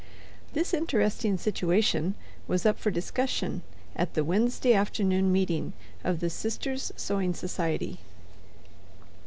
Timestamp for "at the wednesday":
3.95-4.73